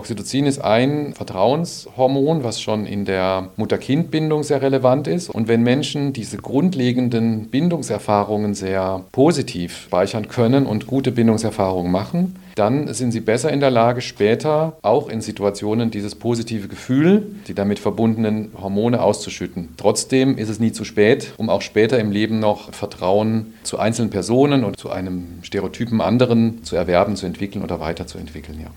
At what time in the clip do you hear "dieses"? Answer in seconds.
15.90-16.14